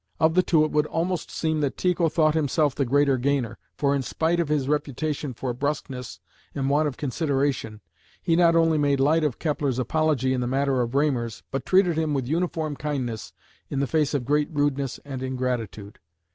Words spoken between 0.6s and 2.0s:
it would almost seem that